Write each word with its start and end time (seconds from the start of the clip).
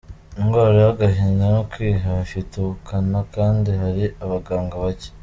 Indwara 0.39 0.77
y’agahinda 0.85 1.43
no 1.55 1.61
kwiheba 1.71 2.19
ifite 2.27 2.51
ubukana 2.57 3.19
kandi 3.35 3.69
hari 3.81 4.03
abaganga 4.23 4.75
bake 4.83 5.09